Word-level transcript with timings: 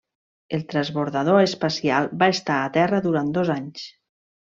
El 0.57 0.61
transbordador 0.69 1.41
espacial 1.41 2.09
va 2.23 2.29
estar 2.37 2.57
a 2.61 2.71
Terra 2.79 3.03
durant 3.05 3.31
dos 3.37 3.53
anys. 3.59 3.85